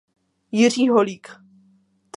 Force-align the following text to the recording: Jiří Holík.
Jiří 0.51 0.89
Holík. 0.89 1.27